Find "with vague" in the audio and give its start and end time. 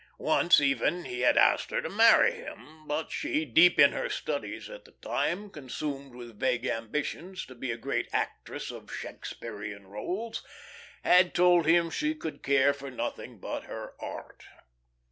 6.15-6.65